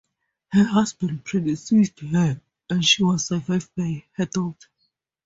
Her 0.51 0.63
husband 0.63 1.25
predeceased 1.25 1.99
her 1.99 2.41
and 2.71 2.83
she 2.83 3.03
was 3.03 3.27
survived 3.27 3.69
by 3.77 4.03
her 4.13 4.25
daughter. 4.25 4.67